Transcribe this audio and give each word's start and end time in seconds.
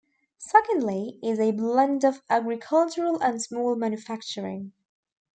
Secondly 0.39 1.19
is 1.21 1.37
a 1.39 1.51
blend 1.51 2.03
of 2.03 2.23
agricultural 2.27 3.19
and 3.19 3.39
small 3.39 3.75
manufacturing. 3.75 4.73